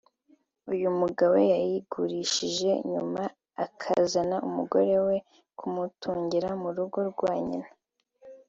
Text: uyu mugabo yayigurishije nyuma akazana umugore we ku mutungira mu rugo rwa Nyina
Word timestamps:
uyu 0.73 0.89
mugabo 0.99 1.35
yayigurishije 1.51 2.69
nyuma 2.91 3.21
akazana 3.65 4.35
umugore 4.47 4.95
we 5.07 5.15
ku 5.57 5.65
mutungira 5.75 6.49
mu 6.61 6.69
rugo 6.77 6.99
rwa 7.11 7.33
Nyina 7.49 7.69